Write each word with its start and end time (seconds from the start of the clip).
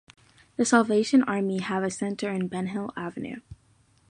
The 0.55 0.65
Salvation 0.65 1.21
Army 1.25 1.59
have 1.59 1.83
a 1.83 1.91
centre 1.91 2.31
in 2.31 2.49
Benhill 2.49 2.91
Avenue. 2.97 3.39